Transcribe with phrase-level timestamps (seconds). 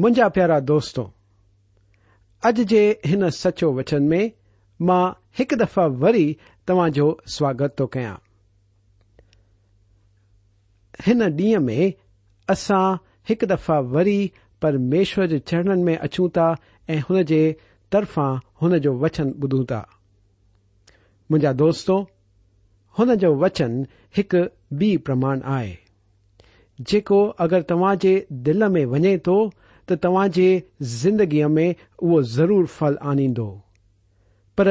[0.00, 1.04] من پیارا دوروں
[2.42, 4.28] اج کے ان سچو وچن میں
[5.38, 6.32] ایک دفع وی
[6.66, 8.14] تاجو سواگت تو كیا
[11.06, 11.90] ان ڈیوں میں
[12.48, 12.80] اصا
[13.28, 14.20] ایک دفع وری
[14.62, 16.52] پرمیشور كے چرن میں اچھوں تا
[17.92, 18.28] ترفا
[18.62, 19.80] ہن جو وچن بدھوں تا
[21.30, 22.02] ما دوستوں
[23.40, 23.82] وچن
[24.14, 24.34] ایک
[24.70, 28.06] بی پرمان آكو اگر تاج
[28.46, 29.50] دل میں وجے تو
[29.96, 30.48] توهان جي
[31.00, 31.66] زندگيءَ ۾
[32.02, 33.48] اهو ضرور ڦل آنيندو
[34.56, 34.68] پر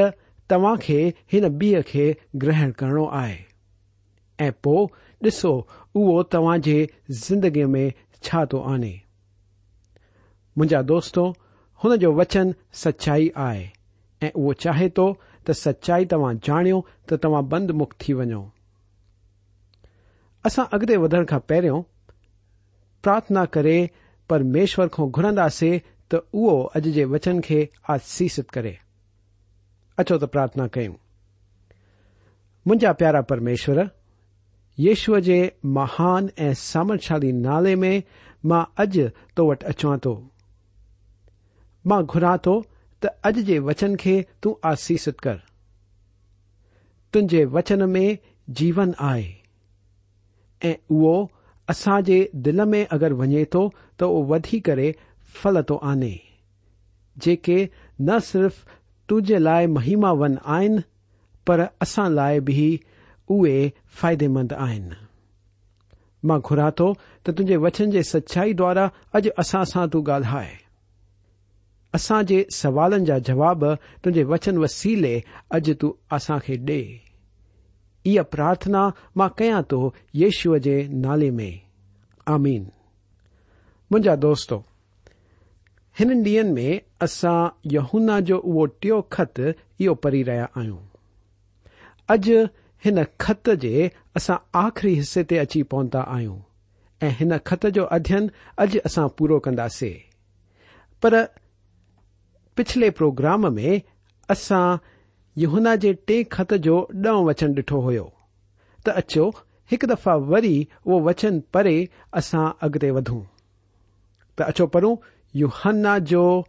[0.49, 0.99] توهان کي
[1.33, 2.05] هن ٻيءَ کي
[2.41, 3.37] گرهڻ ڪرڻو آهي.
[4.39, 4.81] ۽ پوءِ
[5.23, 5.53] ڏسو
[5.95, 6.77] اهو توهان جي
[7.25, 7.83] زندگيءَ ۾
[8.25, 8.95] ڇا ٿو آني
[10.57, 11.25] منهنجا دوستو
[11.83, 12.47] هن جو وچن
[12.83, 13.65] سچائي آهي.
[14.21, 15.07] ۽ اهو چاهي ٿو
[15.45, 18.41] ته سچائي توهان ڄاڻيو ته توهان بند مڪت ٿي وڃو.
[20.45, 21.81] اسان اڳتي وڌڻ کان پهريون
[23.03, 23.79] پرارٿنا ڪري
[24.29, 28.73] پرمیشور گھرندے تو او اج کے وچن کے آسیست کرے۔
[29.97, 30.95] اچھو تو پارتھنا کروں
[32.65, 33.75] مجھا پیارا پرمیشور
[34.77, 38.01] یشو ی مہان ای سامرشالی نالے میں
[38.43, 38.99] ماں اج
[39.35, 40.21] تو وٹ اچوا تو۔
[41.85, 42.61] ماں گرا تو
[43.23, 45.35] اج کے وچن کے تسیست کر۔
[47.11, 48.13] تجے وچن میں
[48.47, 49.33] جیون آئے۔
[51.73, 53.63] اسان جي دل ۾ اگر وڃي ٿو
[53.97, 54.89] ته اهو وڌي ڪري
[55.39, 56.15] ڦل ٿو آني.
[57.23, 57.59] جيڪي
[58.07, 58.55] نه صرف
[59.07, 60.73] تنهنجي لاءِ مهماون آهن
[61.45, 62.61] پر اسان لاءِ به
[63.33, 64.85] اهي فائديمند آهن.
[66.27, 66.87] مان گهران ٿو
[67.23, 68.85] ته تنهنجي وچن جي سچائي دوارا
[69.15, 70.55] اڄ اسان سان تون ڳالهائي.
[71.97, 73.61] اسان جي سوالن جا جواب
[74.01, 75.15] تنهنجي وچن وسيلي
[75.55, 76.81] اڄ تون اسان کي ڏي
[78.05, 78.81] اها پرارٿنا
[79.17, 79.79] مان ڪيان ٿو
[80.21, 81.51] ييشوءَ جي نالي ۾.
[82.33, 82.63] آمين.
[83.91, 84.57] منهنجا دوستو
[85.99, 86.67] هن ڏينهن ۾
[87.05, 90.83] اسان يهنا جو اهو ٽيون خط اهو پڙهي رهيا آهيون.
[92.13, 92.25] اڄ
[92.85, 93.75] هن خط جي
[94.17, 96.39] اسان آخري حصي تي اچي پهتا آهيون
[97.01, 98.29] ۽ هن خط جو اڌيين
[98.63, 99.97] اڄ اسان پورو ڪنداسين.
[101.01, 101.13] پر
[102.57, 103.79] پڇلي پروگرام ۾
[104.35, 104.77] اسان
[105.39, 108.07] یننا جی ٹھیں خط جو ڈو وچن ڈٹھو ہو
[108.85, 109.29] اچو
[109.69, 113.21] ایک دفعہ وی وہ وچن پڑے اصا اگتے ودوں
[114.35, 114.95] تچو پڑوں
[115.33, 116.41] یوہنا جو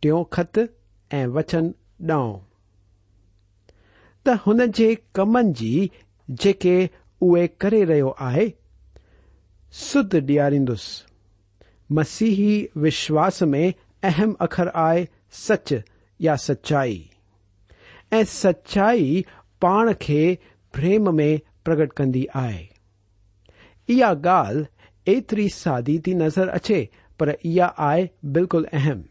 [0.00, 0.58] ٹھو خط
[1.34, 2.38] وچن ڈو
[4.22, 5.88] تن کے کمن جی
[6.28, 6.52] جے
[7.58, 8.48] کری رہے آئے
[9.72, 11.02] سد ڈیاریس
[11.90, 13.70] مسیحی وشواس میں
[14.02, 15.72] اہم اخر آئے سچ
[16.18, 17.04] یا سچائی۔
[18.12, 19.22] سچائی
[19.60, 19.92] پا
[20.70, 22.56] پیم میں پرگٹ کرال
[25.04, 26.84] ایتری سادی تھی نظر اچے
[27.18, 29.02] پر اَ آئی بالکل اہم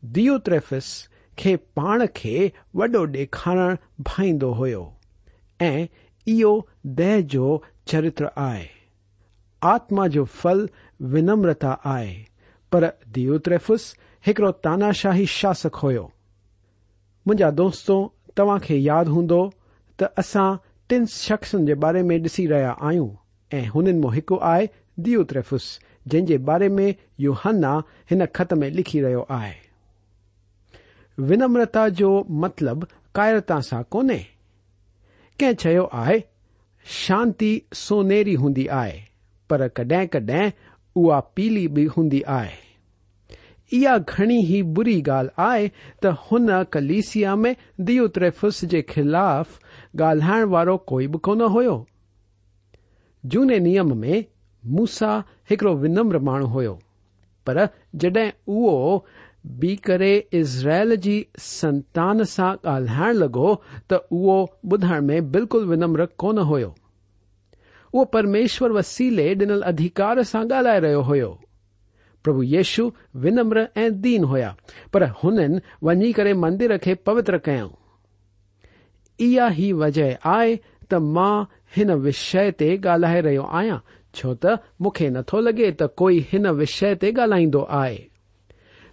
[0.00, 1.96] دیوترفس کے پا
[2.74, 4.90] و دکھارن بھائی ہوہ
[7.20, 8.66] جو چرتر آئے
[9.60, 10.66] آتما جو فل
[11.00, 12.24] ونمرتا آئے
[12.70, 13.94] پر دیوترفس
[14.26, 16.08] ایکڑو تاناشاہی شاسک ہو
[17.26, 17.96] منهنجا دوستو
[18.36, 19.42] توهان کي ياد هوندو
[19.98, 23.12] ته اسان ٽن شخصن جي باري ۾ ڏسي رهيا آهيون.
[23.58, 24.68] ۽ هنن مان هڪ آهي
[25.06, 25.68] ديوتريفس
[26.10, 26.88] جنهن جي باري ۾
[27.26, 27.72] يهنا
[28.10, 29.54] هن خط ۾ لکي رهيو آهي.
[31.18, 32.10] ونمرتا جو
[32.44, 32.84] مطلب
[33.16, 34.22] ڪايرتا سان ڪونهي.
[35.38, 36.20] ڪنهن چيو آهي
[36.86, 37.52] شانتي
[37.84, 39.00] سونيري هوندي آهي
[39.50, 40.52] پر ڪڏهن ڪڏهن
[40.96, 42.63] اها پيلي به هوندي آهي
[43.74, 45.28] گی بری گال
[46.02, 49.58] تون کلیسیا میں دیو تریفس کے خلاف
[49.98, 50.20] گال
[50.86, 51.84] کوئی بھی کون ہو
[53.24, 54.20] جنے نیم میں
[54.64, 56.62] موساڑو ونمر ما ہو
[57.92, 58.98] جدیں او
[59.44, 63.54] بیزرائل کی جی سنتان سے گال لگا
[63.86, 63.96] تو
[64.72, 66.38] ادھنے میں بالکل ونمر کون
[67.94, 71.34] ہومشور وسیلے ڈنل ادھکار سا گال رہی ہو
[72.24, 74.54] پرب یشو ونمر ادین ہوا
[74.92, 80.56] پر ہنن وی کر مندر کے پوتر کیا ہی وجہ آئے
[80.88, 80.96] تا
[81.76, 83.78] ہن وشی تالائے روی آیاں
[84.12, 84.46] چوت
[84.80, 88.08] مختو لگے ت کوئی ان وشے تالائی آئے۔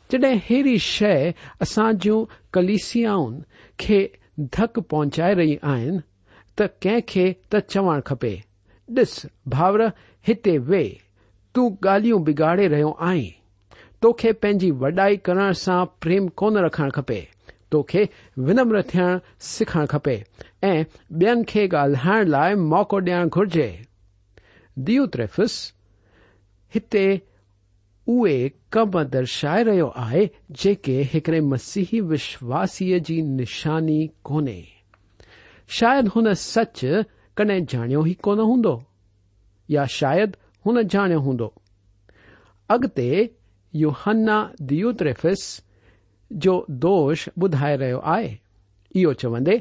[0.09, 2.09] جڈ اری شے اساج
[2.53, 3.39] کلیسیاؤں
[4.37, 5.91] دک پہنچائے رہی آئیں
[6.55, 8.35] توا خپے
[8.87, 9.79] ڈس بھاور
[10.43, 10.89] تے وے۔
[11.53, 13.31] تون ڳالهيون بگاڙي رهيو آهين.
[14.01, 17.21] توکي پنهنجي وڏائي ڪرڻ سان پريم ڪونه رکڻ کپي.
[17.71, 18.03] توکي
[18.45, 20.17] ونمر ٿيڻ سکڻ کپي
[20.69, 20.85] ۽
[21.19, 23.69] ٻين کي ڳالهائڻ لاءِ موقعو ڏيڻ گهرجي.
[24.87, 25.55] ديوتريفس
[26.75, 27.05] هتي
[28.07, 28.37] اهي
[28.73, 30.23] ڪم درشائي رهيو آهي
[30.61, 34.63] جيڪي هڪڙي مسيهي وشواسيءَ جي نشاني ڪونهي.
[35.79, 36.79] شايد هن سچ
[37.37, 38.75] ڪڏهن ڄاڻيو ئي ڪونه هوندو
[39.69, 41.47] يا شايد هن ڄاڻيو هوندو.
[42.73, 43.09] اڳتي
[43.73, 44.37] يهنا
[44.71, 45.43] ديتريفس
[46.31, 46.53] جو
[46.83, 48.29] دوش ٻڌائي رهيو آهي.
[48.95, 49.57] اهو چوندي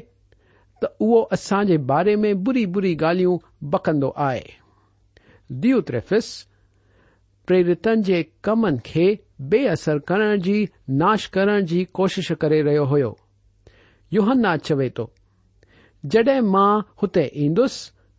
[0.81, 3.39] ته اهو اسان جي باري ۾ بري بري ڳالهيون
[3.71, 4.45] بڪندو آهي.
[5.63, 6.27] ديتريفس
[7.47, 9.07] پريرتن جي ڪمن کي
[9.51, 10.57] بيئسر ڪرڻ جي
[11.01, 13.09] ناش ڪرڻ جي ڪوشش ڪري رهيو هو
[14.11, 15.05] يهنا چوي ٿو
[16.03, 17.75] جڏهن مان هتي ايندس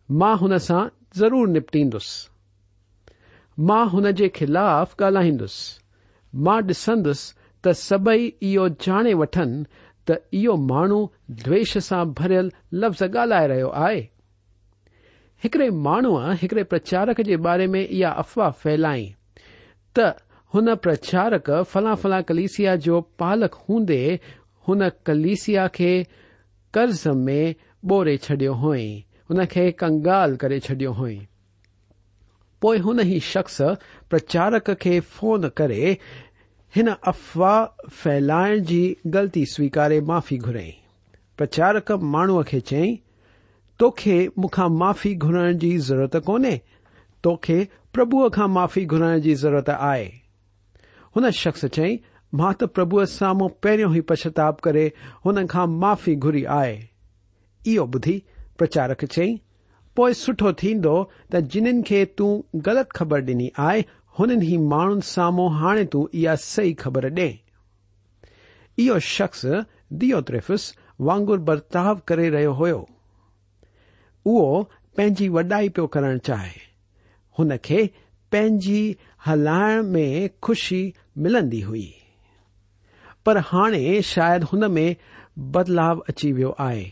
[0.09, 2.07] مان هن سان ضرور نپٽيندس
[3.57, 5.55] مان هن جي خلاف ڳالهائيندس.
[6.33, 7.21] مان ڏسندس
[7.63, 9.51] ته سڀئي اهو ڄاڻي وٺن
[10.05, 10.99] ته اهو ماڻهو
[11.45, 12.51] دويش سان ڀريل
[12.83, 14.01] لفظ ڳالهائي رهيو آهي.
[15.43, 19.05] هڪڙي ماڻهوءَ هڪڙي پرچارڪ جي باري ۾ اها افواهه فيلائي
[19.95, 20.05] ته
[20.53, 24.01] هن پرچارڪ فلان فلان ڪليسيا جو پالڪ هوندي
[24.67, 25.93] هن ڪليسيا کي
[26.77, 27.39] قرض ۾
[27.91, 28.87] ٻوري ڇڏيو هئي
[29.31, 31.17] هن کي ڪنگال ڪري ڇڏيو هئي
[32.63, 33.61] تو ان ہی شخص
[34.09, 35.93] پرچارک کے فون کرے
[36.73, 40.71] ان افواہ پھیلائن کی غلطی سویقارے معافی گھری
[41.39, 42.95] پرچارک ماحو کے چی
[43.79, 43.89] تو
[44.37, 46.57] مخا مافی گھرائن کی ضرورت کونیں
[47.23, 50.09] توبا مافی گھرائن کی ضرورت آئی
[51.15, 54.89] ہو شخص چیئر ساموں پہ ہی پشچتاپ کری
[55.55, 56.79] مافی گھری آئے
[57.85, 58.19] بدھی
[58.57, 59.35] پرچارک چی
[59.99, 60.95] پوءِ سٺو ٿيندو
[61.31, 63.87] ته جنهن کي تون غلط خبر ڏني آهي
[64.19, 67.29] هنن ئي ماڻهن سامهون هاڻي تون اها صحيح خبر ڏي
[68.77, 69.45] اهو شخص
[70.03, 70.69] ديوتريفس
[71.07, 72.71] وانگر برتاءُ ڪري رهيو هو
[74.31, 74.47] اهو
[74.97, 76.57] پنهنجي وڏائي پيو ڪرڻ چاهي.
[77.39, 77.81] هن کي
[78.35, 78.81] پنهنجي
[79.27, 80.05] هلائڻ ۾
[80.47, 80.81] خوشي
[81.25, 81.87] ملندي هئي.
[83.25, 83.83] پر هاڻي
[84.13, 84.85] شايد هن ۾
[85.55, 86.85] بدلاءُ اچي ويو آهي.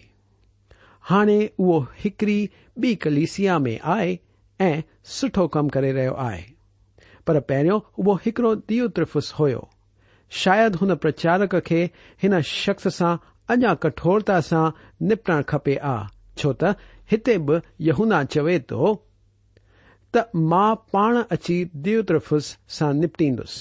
[1.11, 2.39] هاڻي اهو هڪڙي
[2.79, 4.17] ٻي ڪليسيا ۾ آهي
[4.59, 4.71] ۽
[5.17, 6.43] سٺو ڪم ڪري رهيو آهي.
[7.25, 9.61] پر پهريون اهو هڪڙو ديترفس هيو.
[10.31, 11.81] شايد هن پرچارڪ کي
[12.23, 13.17] هن شخص سان
[13.55, 14.65] اڃا ڪٺورتا سان
[15.11, 15.95] نپٽڻ کپي آ.
[16.37, 16.75] ڇو ته
[17.13, 18.93] هتي به يهنا چوي ٿو
[20.13, 23.57] ته مان پاڻ اچي ديترفس سان نپٽيندس.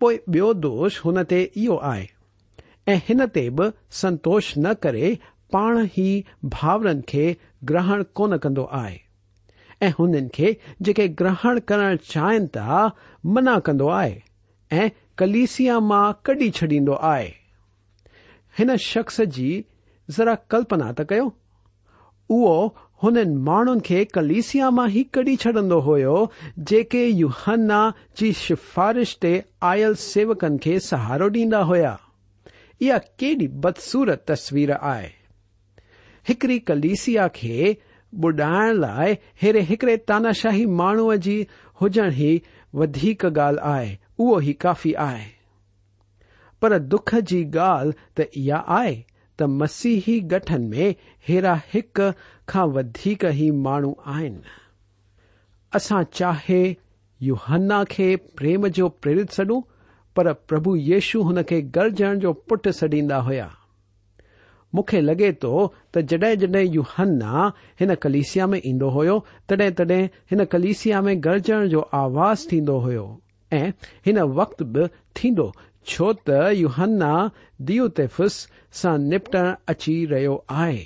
[0.00, 2.06] پوءِ ٻيو دوش هن تي اهو آهي
[2.94, 3.72] ۽ هن تي به
[4.02, 5.10] سنتوش نه ڪري
[5.54, 6.08] پاڻ ئي
[6.54, 7.26] ڀائرن کي
[7.66, 8.96] گرهڻ ڪونه ڪندو آهي.
[9.86, 10.48] ۽ هنن کي
[10.86, 12.78] جيڪي گرهڻ ڪرڻ چاهين ٿا
[13.36, 14.14] منا ڪندو آهي.
[14.70, 14.90] ۽
[15.22, 17.28] ڪليسيا مان ڪڍي ڇڏيندو آهي.
[18.60, 19.50] هن شخص جي
[20.08, 21.26] ذرا ڪلپنا ته ڪيو.
[22.30, 22.54] اهو
[23.02, 26.16] هنن ماڻهن کي ڪليسيا مان ئي ڪڍي ڇڏندو هو
[26.72, 27.80] جيڪي يهنا
[28.20, 29.34] جي سفارش تي
[29.72, 31.94] آيل سيوڪن کي سهارو ڏيندا هئا.
[32.80, 35.17] اها ڪيڏي بدسورت تصوير آهي
[36.28, 37.74] هڪڙي ڪليسيا کي
[38.24, 39.08] ٻڏائڻ لاءِ
[39.42, 41.36] هيري هڪڙي تاناشاهي ماڻهوءَ جي
[41.82, 42.32] هجڻ ئي
[42.80, 43.90] وڌيڪ ڳالهه آهي.
[44.20, 45.26] اهو ئي ڪافي آهي.
[46.60, 48.96] پر دک جي ڳالهه ته اها آهي
[49.38, 50.88] ته مسيهي گٺن ۾
[51.28, 52.10] هيرا هڪ
[52.54, 54.40] کان وڌيڪ ئي ماڻهو آهن.
[55.72, 56.62] اسان چاهي
[57.20, 59.62] يهنا کي پريم جو پريرت سڏون
[60.16, 63.48] پر پرڀو ييشو هن کي گرجڻ جو پٽ سڏيندا هئا
[64.78, 65.52] مون کي لڳي ٿو
[65.92, 67.46] ته جڏهن جڏهن يهنا
[67.80, 69.16] هن ڪليسيا ۾ ايندو هو
[69.52, 73.06] تڏهن تڏهن هن ڪليسيا ۾ گرجڻ جو آواز ٿيندو هو
[73.58, 73.72] ۽
[74.06, 75.46] هن وقت به ٿيندو
[75.92, 77.12] ڇو ته يهنا
[77.70, 78.36] ديتيفس
[78.80, 80.84] سان نپٽڻ اچي رهيو آهي.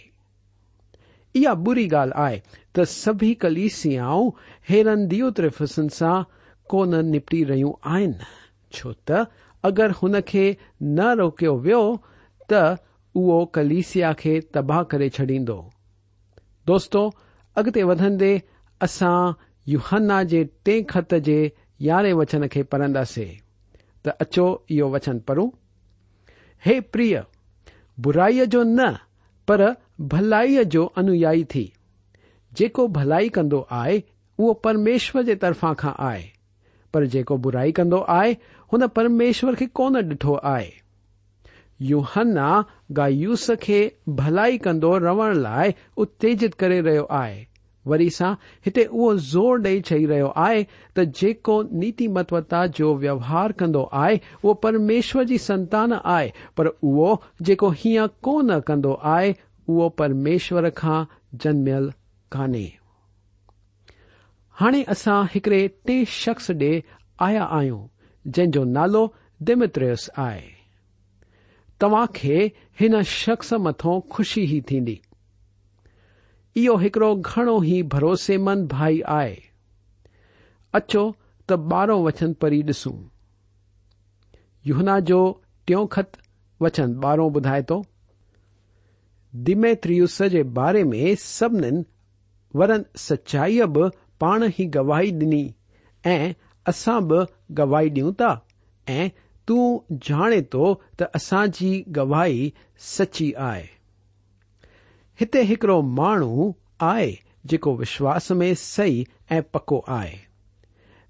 [1.35, 2.39] اها بري ڳالهه آهي
[2.79, 4.33] ته سڀي ڪليسيائون
[4.71, 6.25] هيرن ديترفسن سان
[6.75, 8.15] ڪونه نپٽي رهيون آهن.
[8.75, 9.27] ڇو ته
[9.71, 10.47] اگر هن کي
[11.01, 11.85] نه روڪيو ويو
[12.53, 12.63] ته
[13.15, 15.59] اهو ڪليسيا کي تباهه ڪري ڇڏيندو.
[16.67, 17.03] دوستو
[17.57, 18.33] اڳتي وڌندي
[18.81, 19.35] اسان
[19.67, 21.41] يهنا جي ٽي خط جي
[21.89, 23.33] يارهين وچن کي پڙهنداسين.
[24.05, 25.51] ته اچو اهو وچن پڙهون.
[26.67, 27.23] هي پريه
[27.99, 28.91] برائيءَ جو نه
[29.49, 29.61] پر
[30.13, 31.65] ڀلائيءَ جو انيايي ٿي.
[32.53, 33.99] جيڪو ڀلائي ڪندو آهي
[34.39, 36.25] اهو پرميشور جي طرفان کان آهي.
[36.95, 38.33] پر جيڪو برائي ڪندو آهي
[38.73, 40.71] هن پرميشور کي ڪونه ڏٺو آهي
[41.91, 42.51] يهنا
[42.99, 43.81] گايوس کي
[44.21, 45.73] ڀلائي ڪندو رهڻ لاءِ
[46.05, 47.41] اتيجت ڪري رهيو آهي.
[47.91, 48.37] وري سان
[48.67, 50.67] هتي اهو زور ڏيئي چئي رهيو آهي
[50.99, 57.09] ته جيڪو نيتمتوتا جو ويوهار ڪندو آهي اهو پرميشور جي سنتان آهي پر اهو
[57.49, 61.11] جيڪو هيئن ڪونه ڪندو آهي اهو پرميشور کان
[61.45, 61.91] جنميل
[62.37, 62.71] ڪانهي.
[64.63, 66.73] هاڻي اسان هڪڙي ٽي شخص ڏي
[67.29, 67.87] آيا آهيون
[68.25, 69.07] جنهن جو نالو
[69.51, 70.62] دمتريس آهي
[71.83, 72.37] توهان کي
[72.81, 74.97] هن شخص مٿان خوشي ئي ٿيندي.
[76.57, 79.39] اهو هڪڙو گهڻو ئي ڀروسيمند ڀائي آهي.
[80.75, 81.05] اچو
[81.49, 82.99] ته ٻارهون وچن پڙهي ڏسون.
[84.65, 85.21] يهنا جو
[85.67, 86.21] ٽيون خط
[86.61, 87.79] وچن ٻارهون ٻڌائي ٿو
[89.35, 91.83] دميتريس جي باري ۾ سڀنين
[92.61, 93.91] ورن سچائيءَ به
[94.25, 95.45] پاڻ ئي گواهي ڏني
[96.05, 96.33] ۽
[96.73, 97.21] اسان به
[97.61, 98.31] گواهي ڏيون ٿا
[98.87, 99.07] ۽
[99.49, 107.13] تانے تو تسان کی گواہی سچی آتے ایکڑو مانو آئے
[107.45, 110.17] جو وشواس میں سی اک آئے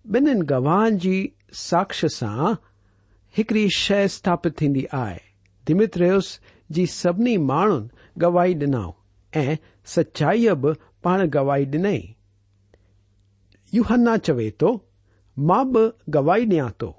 [0.04, 2.46] بن گواہ کی ساخ سا
[3.34, 7.88] ایکڑی شاپت تھی آمت رہس جی سبھی مان
[8.22, 8.90] گواہی ڈنا
[9.86, 10.68] سچائی بھی
[11.02, 12.12] پان گواہی ڈنئی
[13.72, 14.78] یو ہنا چوے تو
[16.14, 16.92] گواہی ڈیاں تو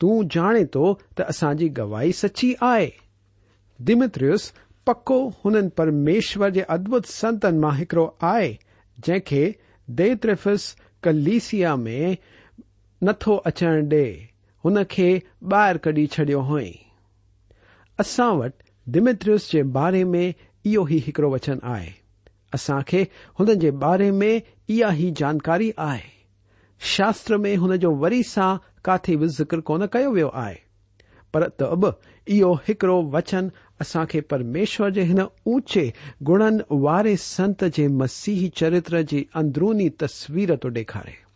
[0.00, 2.76] تانے تو تسا گواہی سچی آ
[3.80, 4.52] دمتریس
[4.84, 8.54] پکو ان پرمیشور کے ادبت سنتن میں ایکڑو آئے
[8.98, 9.50] جن کے
[9.88, 12.14] دیترفس کلسیا میں
[13.02, 14.04] نتو اچن ڈے
[14.64, 14.76] ان
[15.42, 16.72] باہر کڈی چڈی ہوئیں
[17.98, 20.30] اسا وٹ دمتریس کے بارے میں
[20.64, 21.90] یہ وچن آئے
[22.52, 23.04] اسا کے
[23.38, 25.94] ان بارے میں یہ جانکاری آ
[26.80, 30.70] شاستر میں انجو وری سا کاتی بھی ذکر كن كہ وی ہے
[31.34, 31.86] پر تب
[32.26, 32.70] یہ
[33.12, 33.48] وچن
[33.80, 35.90] اصا كے پرمیشور كے ان اونچے
[36.28, 41.30] گڑن سنت كے مسیح چرتر كی ادرونی تسویر تو ڈھارے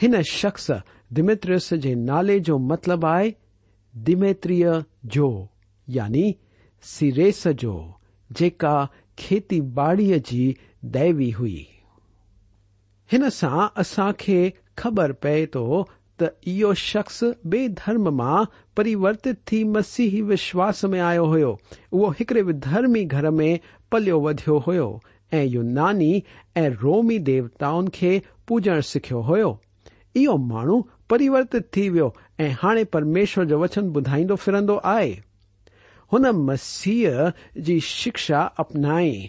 [0.00, 0.70] ان شخص
[1.16, 3.30] دمتریس كے نالے جو مطلب آئے
[3.94, 4.62] دمتری
[5.88, 6.32] یعنی
[6.84, 11.64] سیریس جوكی باڑی جی دیوی ہوئی
[13.10, 13.46] ان سے
[13.76, 14.10] اصا
[14.76, 15.84] خبر پے تو
[16.76, 18.42] شخص بے درما
[18.74, 23.56] پریورت تھی مسیح وشواس میں آیا ہوڑے درمی گھر میں
[23.90, 26.20] پلو ودی ہوانی
[26.82, 29.58] رومی دیوتاؤں کے پوجن سیکھو ہوت
[32.94, 35.14] ہومیشور جو وچن بدائی فرد آئے
[36.12, 39.26] ہو مسیحی شکشا اپنائیں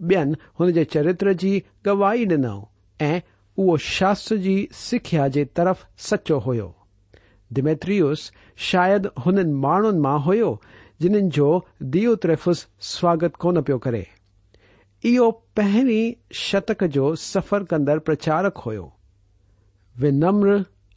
[0.00, 2.60] بین ان چرتر کی گواہی ڈنو
[2.98, 3.20] ای
[3.54, 4.32] او شاست
[4.72, 10.54] سرف سچو ہومیتریوس شاید ان مان ہو
[11.00, 14.02] جن کو دیفس سواگت کون پی کرے
[15.04, 20.48] انہ پہ شتک جو سفر کندر پرچارک ہومر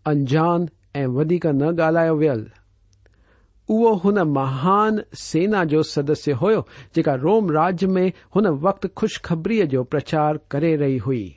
[0.06, 8.10] انجان ای ویک ن گال ولو ان مہان سینا جو سدسیہ ہوا روم راج میں
[8.36, 11.34] ان وقت خوشخبری جو پرچار کر رہی ہوئی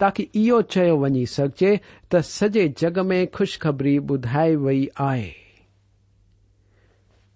[0.00, 1.76] تاکہ یہ ونی سکجے
[2.08, 5.30] تجی جگ میں خوشخبری بدھائی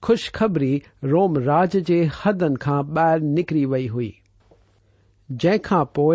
[0.03, 4.11] خوشخبری روم راج کے حدن کا باہر نکری گئی ہوئی
[5.29, 6.13] جن کا پو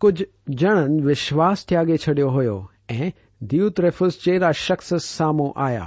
[0.00, 5.86] کچھ جن وشواس تیاگے چڈی ہویفلس جڑا شخص ساموں آیا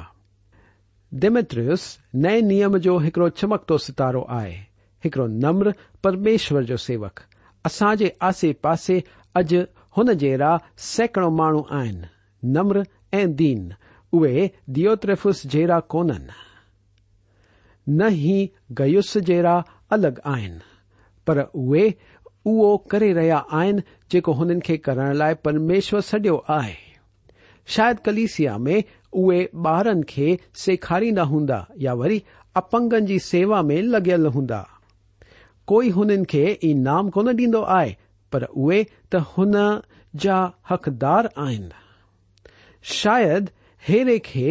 [1.12, 4.64] دمترس نئے نیم جو ایکڑ چمکتو ستاروں آئے
[5.04, 5.68] ایک نمر
[6.02, 7.20] پرمیشر جو سیوک
[7.66, 8.92] اصاج آسے پاس
[9.36, 9.56] اج
[9.98, 11.44] ہن جا سینکڑوں مہ
[12.60, 12.78] آمر
[13.40, 13.70] دین
[14.14, 16.10] اے دیوترفس جڑا کون
[17.88, 18.46] نہ ہی
[18.80, 20.58] گیوس جڑا الگ آن
[21.28, 21.38] پر
[22.46, 23.80] او کر رہا آن
[24.12, 26.74] جن کے کرنے لیے پرمیشور سڈو آئے
[27.68, 28.80] شاید کلیسیا میں
[29.14, 30.02] اے بارن
[30.56, 32.20] ساری ہند یا وی
[32.56, 34.62] اپن کی سیوا میں لگل ہندا
[35.68, 35.92] کوئی
[36.62, 37.94] انعام کون ڈیند آئے
[38.36, 38.80] پر اهي
[39.16, 39.58] ته هن
[40.26, 40.38] جا
[40.72, 41.66] حقدار آهن.
[43.00, 43.52] شايد
[43.90, 44.48] هيري کي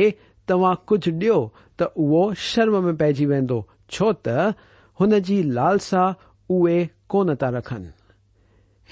[0.49, 1.39] توهان ڪجهه ڏيو
[1.79, 3.59] ته اهو شرم ۾ پئجي ويندو
[3.97, 4.55] ڇو ته
[5.01, 6.05] هن جي لالسا
[6.51, 6.79] اهي
[7.15, 7.85] ڪونه ٿا رکن.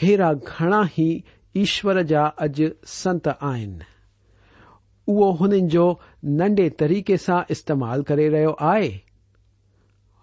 [0.03, 1.09] هيرا گهڻا ئي
[1.61, 2.57] ايشور جا اڄ
[2.97, 3.75] سنت آهن.
[5.09, 5.87] اهو هنن جو
[6.41, 8.91] ننڍي طريقي سان استعمال ڪري رهيو آهي.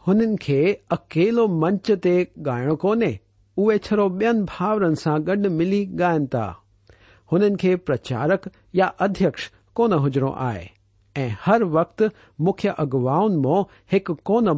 [0.08, 0.60] هنن کي
[0.98, 2.16] اڪيلو منچ تي
[2.50, 3.14] ڳائڻو ڪونهي
[3.58, 6.46] اوے چڑو بیاورن سا گڈ ملی گائن تا
[7.32, 8.48] ہن خيے پرچارک
[8.80, 9.24] یا ادھ
[9.76, 10.58] کوجڑو آہ
[11.48, 12.02] ہر وقت
[12.46, 13.62] مخ اغاؤں مو
[13.94, 14.12] حك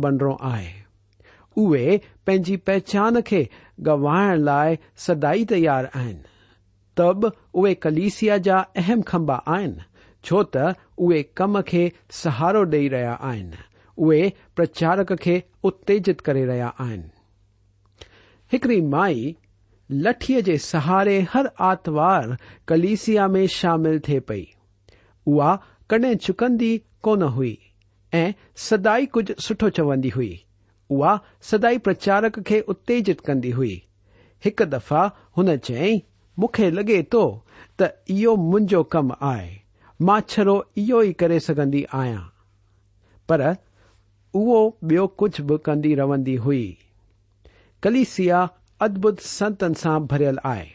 [0.03, 3.43] بنرو آہيى پہچان خي
[3.85, 6.07] گاہ لائ سدائى تيار آ
[6.97, 9.39] تب اي كلس جا اہم خمبا
[10.23, 11.87] چو تيے كم كے
[12.23, 13.33] سہارا ڈي رہا
[13.97, 17.01] اويے پرچارک كيں ايےجت كے ريا آن
[18.53, 19.33] هڪڙي مائي
[19.89, 22.37] لٺيءَ جي سهاري هر آتوار
[22.71, 24.45] ڪليسيا ۾ شامل ٿئي پئي.
[25.27, 25.51] اها
[25.93, 26.71] ڪڏهن چڪندي
[27.07, 27.53] ڪونه هئي
[28.21, 28.33] ۽
[28.67, 30.33] سدائين ڪجهه سٺو چوندي هئي.
[30.89, 31.13] اها
[31.51, 33.77] سدائين پرچارڪ کي اتيجت ڪندي هئي.
[34.43, 35.05] هڪ دفعا
[35.37, 36.03] هن چيئين
[36.37, 37.23] مون کي لڳي ٿو
[37.77, 37.85] ته
[38.17, 39.49] اهو منهنجو ڪم آهي.
[40.09, 42.27] مان ڇڙو اهو ئي ڪري سگهندي آهيان.
[43.27, 46.67] پر اهو ٻيو ڪجهه به ڪندي رهندي هئي
[47.81, 48.45] کلسیا
[48.79, 50.65] ادبت سنتن سے برل آئے۔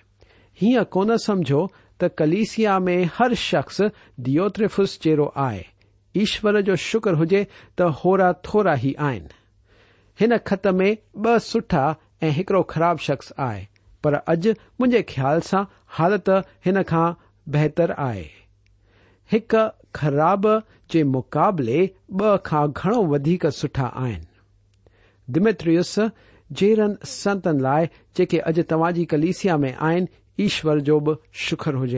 [0.62, 1.66] ہوں کون سمجھو
[1.98, 3.80] تلسیا میں ہر شخص
[4.16, 5.62] دفس جرو آئے۔
[6.12, 9.18] ایشور جو شکر ہوجائے تورا تھوڑا ہی آن
[10.44, 13.64] خط میں ب سٹھا ایکڑو خراب شخص آئے۔
[14.02, 15.56] پر اج مجھے خیال سے
[15.88, 16.30] حالت
[16.64, 17.14] ان کا
[17.46, 20.46] بہتر آراب
[20.88, 25.98] کے مقابلے با گھڑو سٹا آس
[26.50, 27.86] جرن سنتن لائے
[28.18, 30.04] جی اج تم کلسیا میں آئن
[30.36, 31.96] ایشور جو بھی شکر ہوج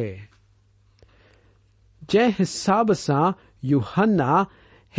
[2.09, 3.31] جساب سا
[3.63, 4.21] یو ہن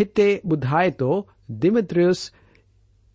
[0.02, 2.32] ہت بھائے تو دمترس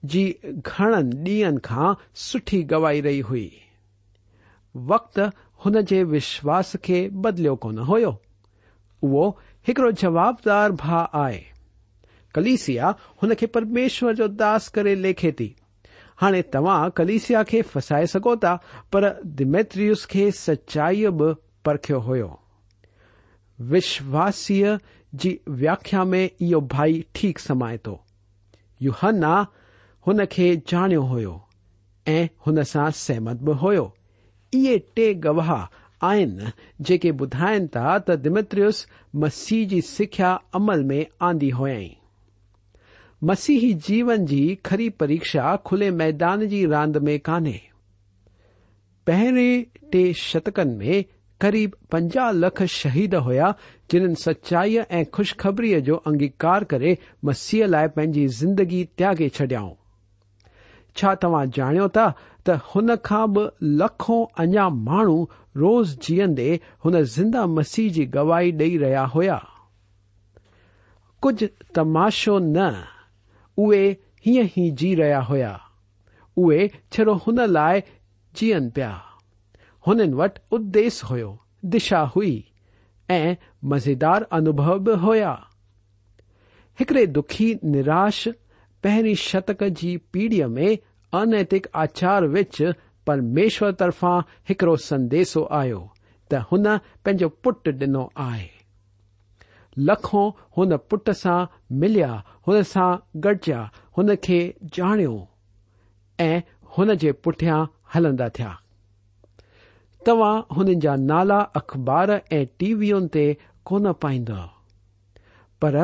[0.03, 2.37] گھن ڈیئن خا س
[2.71, 3.51] گوائی رہی ہوئی
[4.75, 5.21] وقت
[5.65, 11.41] ان کے وشواس کے بدلو کون ہوابدار با آئے
[12.35, 12.93] کلسیا
[13.23, 15.53] ان کے پرمیشور جو داس کر لےکھے تی
[16.23, 18.55] ہانے توا کلیسیا کے فسائے سکو تا
[18.91, 19.05] پر
[19.39, 21.33] دمتریس کے سچائی بھی
[21.65, 22.29] پرکھو ہو
[23.59, 24.63] وشواسی
[25.47, 27.97] ویاخیا میں یہ بھائی ٹیک سمائے تو
[28.81, 35.65] یو ہن کے جانا ہوا سہمت بھی ہوئے ٹوہا
[36.81, 41.89] جے بھائن تا تمتریس مسیح کی سکھیا امل میں آندی ہوئی
[43.31, 47.61] مسيهي جيون جي کري پريڪشا کلي ميدان جي راند ۾ ڪانهي.
[49.07, 50.97] پهرين ٽي شتڪن ۾
[51.45, 53.51] قريب پنجاهه لک شهيد هئا
[53.95, 56.95] جنهن سچائيءَ ۽ کشخبريءَ جو انگيڪار ڪري
[57.29, 59.77] مسيح لاءِ پنهنجي زندگي تياگي ڇڏيائون.
[60.97, 62.07] ڇا توهان ڄاڻيو ٿا
[62.45, 63.45] ته هن کان به
[63.83, 65.19] لکون اڃا ماڻهو
[65.63, 66.49] روز جيئندي
[66.87, 69.39] هن زنده مسيح جي گواهي ڏيئي رهيا هئا؟
[71.23, 72.69] ڪجهه تماشو نه
[73.57, 75.57] جی رہا ہوا
[76.37, 77.81] اے چڑھ ان لائے
[78.35, 78.99] جین پیا۔
[79.87, 82.43] انٹ ادیش ہو دشا ہوئی۔
[83.63, 85.35] مزیدار انبو بھی ہوا
[86.79, 88.29] ایکڑے دخی نراش
[88.81, 90.77] پہ شتک جی کی پیڑھی میں
[91.13, 92.63] انیتک آچار وچ
[93.05, 98.62] پرمیشور ترفا ایکڑ سندیسو آنو پٹ ڈنو آئے۔
[99.77, 101.47] لکون هن پٽ سان
[101.83, 102.11] مليا
[102.49, 103.61] هن سان گڏجا
[103.99, 104.41] هن کي
[104.79, 105.15] ڄاڻيو
[106.19, 106.43] ۽
[106.77, 108.51] هن جي پٺيان هلندا ٿيا.
[110.07, 113.27] توهان هنن جا نالا اخبار ۽ ٽي وين تي
[113.71, 114.47] ڪونه پائيندؤ
[115.65, 115.77] پر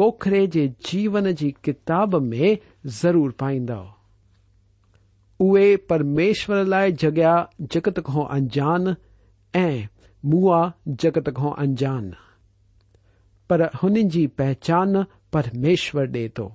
[0.00, 2.52] ڪوکري جي جيون جي ڪتاب ۾
[3.00, 3.86] ضرور پائيندؤ
[5.40, 7.32] اهي پرميشور لاءِ جڳيا
[7.74, 8.92] جگت کان انجان
[9.54, 9.72] ۽
[10.24, 10.60] مئا
[11.04, 12.12] جگت کان انجان
[13.48, 14.94] پر هنن جي پهچان
[15.32, 16.46] پرميشور ڏي ٿو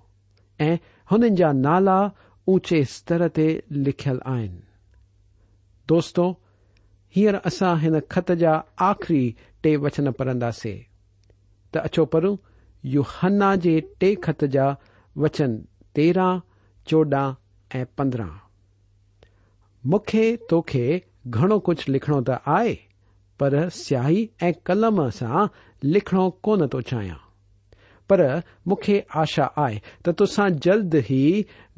[0.59, 0.71] ۽
[1.11, 1.99] هنن جا نالا
[2.47, 3.47] اوچي استر تي
[3.85, 4.53] لکيل آهن.
[5.89, 6.25] دوستو
[7.15, 8.53] هينئر اسان هن خط جا
[8.89, 9.23] آخري
[9.63, 10.79] ٽي وچن پڙهنداسين.
[11.71, 12.37] ته اچو پڙهون
[12.95, 14.67] يهنا جي ٽي خط جا
[15.23, 15.51] وچن
[15.95, 16.41] تيرهن
[16.87, 17.35] چوڏهن
[17.79, 18.35] ۽ پندرهن.
[19.83, 20.87] مون کي توکي
[21.35, 22.75] گهڻو ڪجهه لکڻو ته آهي
[23.39, 25.47] پر سياهي ۽ قلم سان
[25.93, 27.21] لکڻو ڪونه ٿو چاهيان.
[28.09, 28.19] پر
[28.67, 31.23] مون کي آشا آهي ته تو سان جلد ئي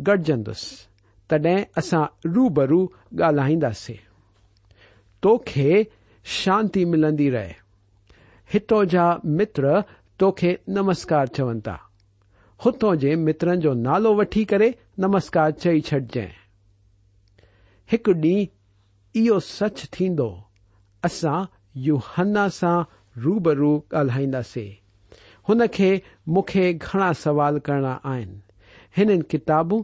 [0.08, 0.64] گڏجندس
[1.30, 2.82] تڏهن اسان روبرو
[3.20, 4.02] ڳالهائينداسين.
[5.24, 5.72] توکي
[6.26, 7.54] شانتي ملندي رهي.
[8.50, 9.06] هتو جا
[9.38, 9.64] متر
[10.20, 11.78] توکي نمسڪار چون ٿا.
[12.60, 14.70] هتو جي مترن جو نالو وٺي ڪري
[15.04, 16.40] نمسڪار چئي ڇڏجانءِ
[17.90, 18.48] هڪ ڏينهن
[19.16, 20.30] اهو سچ ٿيندو
[21.04, 21.42] اسا
[21.76, 22.74] یو ہن سا
[23.16, 24.70] روبرو گالائیسے
[25.48, 29.82] ان کے مخ گڑا سوال کرنا آئین کتابوں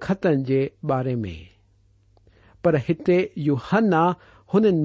[0.00, 1.34] خطن کے بارے میں
[2.64, 3.94] پر اتے یو ہن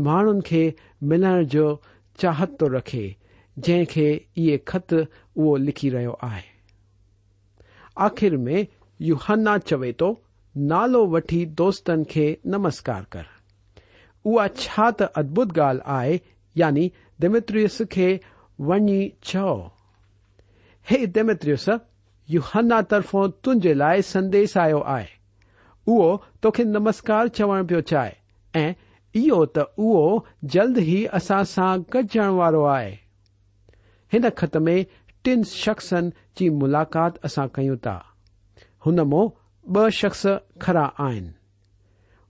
[0.04, 0.70] مان کے
[1.02, 1.76] ملن جو
[2.20, 3.10] چاہت تو رکھے
[3.58, 4.94] جن کے یہ خط
[5.36, 6.42] وہ لکھی رہے آئے
[7.96, 8.64] آخر میں
[9.00, 10.14] یو ہنا چوے تو
[10.56, 13.41] نالو وٹ دوستن کے نمسکار کر
[14.24, 14.70] اوش
[15.16, 16.18] ادبت گال ہے
[16.56, 16.90] یعنی
[17.22, 18.18] دمتریس کے
[18.60, 21.70] ونی چی دمتریس
[22.28, 24.18] یو ہنا ترفوں تُجے لائ س
[24.86, 25.22] آئے۔
[26.42, 28.72] توخ نمسکار چوڑ پی چاہے
[29.78, 32.96] او تل ہی اساسا گھنوار والوں آئے۔
[34.36, 34.84] خط میں
[35.22, 35.94] ٹین شخص
[36.36, 37.98] کی ملاقات اسا کیئا
[38.86, 39.28] ہنمو،
[39.64, 40.26] ب شخص
[40.60, 41.41] خرا آن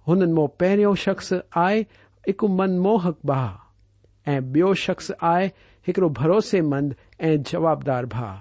[0.08, 1.84] ہن مو پہ شخص آئے
[2.24, 5.48] ایک منموہ بھا شخص آئے
[5.88, 8.36] ایکڑو بھروسے مند ایوابدار بھا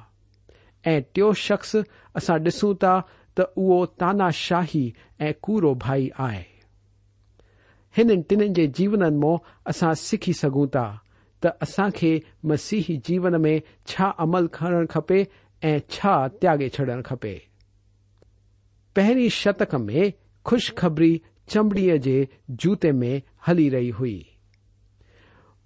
[1.15, 1.75] ٹھو شخص
[2.15, 2.99] اصا ڈسوں تا
[3.99, 6.43] تانا شاہی ایڑو بھائی آئے
[8.29, 10.85] ٹن جیون موں اصا سیکھی سکوں تا
[11.43, 15.23] تسا کے مسیحی جیون میں شمل کرن خطے
[15.63, 17.29] تیاگے چھے
[18.97, 20.09] پہ شتک میں
[20.47, 21.17] خوشخبری
[21.51, 24.23] چمڑی کے جوتے میں ہلی رہی ہوئی۔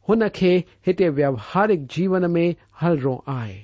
[0.09, 3.63] ان کے اتنے ووہارک جیون میں ہلنو آئے۔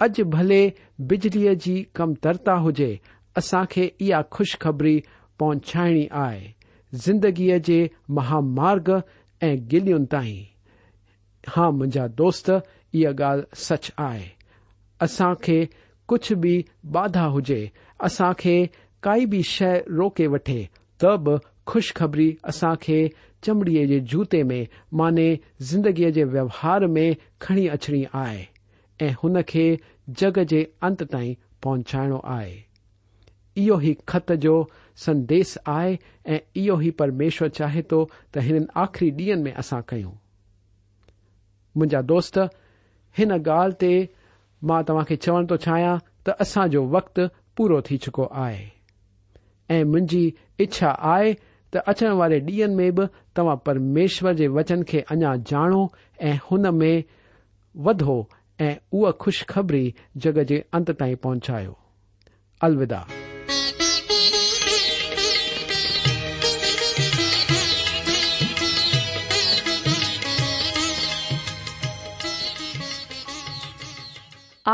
[0.00, 2.96] اج بھلے بجلی کی جی کمترتا ہوجی
[3.36, 5.00] اصا کے اع خوشخبری
[5.38, 6.46] پہنچائنی آئی
[6.92, 8.90] جگی مہامارگ
[9.42, 10.44] ای گلین تائی
[11.56, 12.50] ہاں منجا دوست
[12.92, 14.28] یہ گال سچ ہے
[15.00, 17.66] اصھ بھی بادھا ہوجائے
[18.00, 18.64] اسا کے
[19.00, 20.64] کائی بھی شوق وٹے
[20.98, 21.30] تب
[21.66, 23.08] خوشخبری اصا خے
[23.42, 28.34] چمڑیے کے جوتے میں، مانے زندگی کے ووہار میں کڑی اچنی آ
[30.08, 34.64] جگ کے ات تی پہنچائنو آو ہی خط جو
[34.96, 42.44] سدیش آو ہی پرمشور چاہے تو ان آخری ڈیئن میں اصا کیجا
[43.12, 47.20] دن گال تا چونا تو چاہیا تو اصا جو وقت
[47.56, 48.75] پورا چکو آہ
[49.74, 50.24] ۽ منهنجي
[50.64, 51.36] اڇا آهي
[51.72, 53.04] ته اچڻ واري ڏينهن ۾ به
[53.38, 55.82] توهان پرميشور جي وچن کي اڃا ڄاڻو
[56.30, 56.92] ۽ هن ۾
[57.74, 58.18] وڌو
[58.66, 59.84] ۽ اها کشخبري
[60.26, 61.72] جڳ جي انت تائين پهچايو.
[62.60, 63.00] الودا.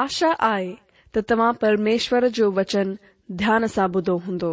[0.02, 0.68] آشا آهي
[1.14, 2.92] ته توهان پرميشور جو وچن
[3.40, 4.52] ڌيان سان ٻڌو هوندو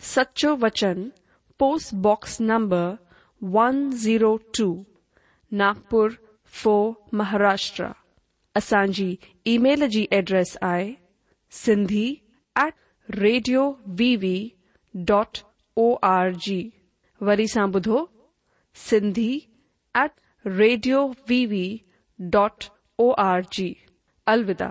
[0.00, 1.08] سچوچن
[1.60, 2.94] post box number
[3.42, 4.72] one zero two
[5.52, 6.10] Nagpur
[6.54, 6.74] four
[7.12, 7.90] Maharashtra
[8.54, 10.92] اثاجی ای میل كی address I
[11.52, 12.14] C
[12.56, 12.74] at
[13.08, 14.38] radio V V
[14.94, 15.38] dot
[15.76, 16.60] O R G
[17.20, 18.04] وری سا بدھو
[18.76, 19.38] C
[19.94, 21.66] at radio V V
[22.18, 22.64] dot
[22.98, 23.12] O
[23.52, 23.72] G
[24.26, 24.70] الودا